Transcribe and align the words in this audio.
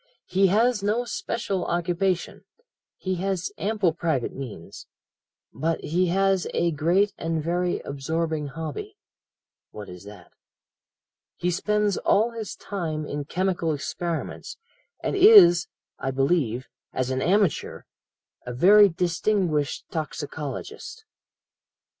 "He 0.25 0.47
has 0.47 0.81
no 0.81 1.05
special 1.05 1.63
occupation. 1.63 2.43
He 2.97 3.17
has 3.17 3.51
ample 3.59 3.93
private 3.93 4.33
means. 4.33 4.87
But 5.53 5.81
he 5.83 6.07
has 6.07 6.47
a 6.55 6.71
great 6.71 7.13
and 7.19 7.43
very 7.43 7.81
absorbing 7.81 8.47
hobby.' 8.47 8.97
"'What 9.69 9.89
is 9.89 10.03
that?' 10.05 10.31
"'He 11.35 11.51
spends 11.51 11.97
all 11.97 12.31
his 12.31 12.55
time 12.55 13.05
in 13.05 13.25
chemical 13.25 13.73
experiments, 13.75 14.57
and 15.03 15.15
is, 15.15 15.67
I 15.99 16.09
believe, 16.09 16.67
as 16.91 17.11
an 17.11 17.21
amateur, 17.21 17.81
a 18.43 18.55
very 18.55 18.89
distinguished 18.89 19.85
toxicologist.'" 19.91 21.05